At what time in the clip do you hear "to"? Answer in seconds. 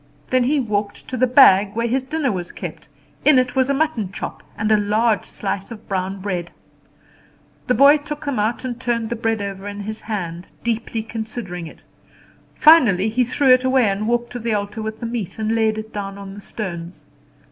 1.09-1.15, 14.31-14.39